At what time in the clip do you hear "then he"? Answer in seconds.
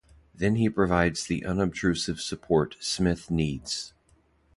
0.33-0.67